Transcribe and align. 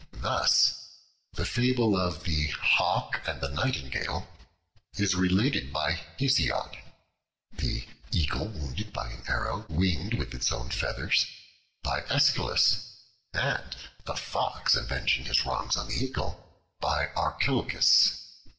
Thus, 0.17 0.81
the 1.33 1.45
fable 1.45 1.95
of 1.95 2.23
the 2.23 2.47
"Hawk 2.47 3.21
and 3.27 3.39
the 3.39 3.49
Nightingale" 3.49 4.27
is 4.97 5.13
related 5.13 5.71
by 5.71 5.99
Hesiod; 6.17 6.75
the 7.53 7.87
"Eagle 8.11 8.47
wounded 8.47 8.93
by 8.93 9.11
an 9.11 9.23
Arrow, 9.27 9.67
winged 9.69 10.15
with 10.15 10.33
its 10.33 10.51
own 10.51 10.71
Feathers," 10.71 11.27
by 11.83 12.01
Aeschylus; 12.09 12.83
the 13.31 13.63
"Fox 14.15 14.73
avenging 14.73 15.25
his 15.25 15.45
wrongs 15.45 15.77
on 15.77 15.87
the 15.87 16.03
Eagle," 16.03 16.49
by 16.79 17.09
Archilochus. 17.15 18.39